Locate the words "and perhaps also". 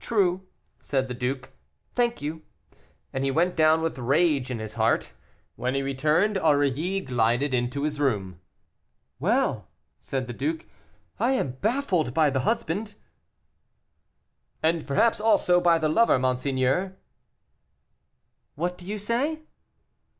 14.60-15.60